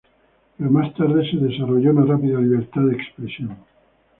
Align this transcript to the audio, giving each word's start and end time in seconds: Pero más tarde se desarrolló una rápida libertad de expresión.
Pero 0.57 0.71
más 0.71 0.95
tarde 0.95 1.29
se 1.29 1.37
desarrolló 1.37 1.91
una 1.91 2.05
rápida 2.07 2.39
libertad 2.41 2.81
de 2.87 2.95
expresión. 2.95 3.55